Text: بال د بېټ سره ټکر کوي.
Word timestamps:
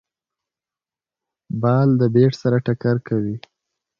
بال 1.61 1.89
د 1.99 2.01
بېټ 2.13 2.33
سره 2.41 2.57
ټکر 2.65 2.95
کوي. 3.07 3.35